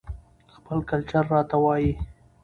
خپل 0.55 0.77
کلچر 0.89 1.23
راته 1.33 1.57
وايى 1.63 1.91